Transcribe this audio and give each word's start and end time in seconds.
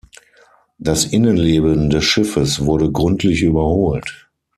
Das 0.79 1.05
Innenleben 1.05 1.91
des 1.91 2.03
Schiffes 2.05 2.65
wurde 2.65 2.91
gründlich 2.91 3.43
überholt. 3.43 4.31